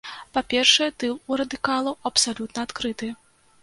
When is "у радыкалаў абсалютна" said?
1.29-2.59